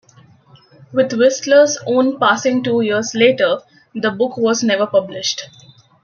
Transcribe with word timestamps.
With 0.91 1.13
Whistler's 1.13 1.77
own 1.85 2.17
passing 2.19 2.63
two 2.63 2.81
years 2.81 3.13
later, 3.13 3.59
the 3.93 4.09
book 4.09 4.35
was 4.35 4.63
never 4.63 4.87
published. 4.87 5.47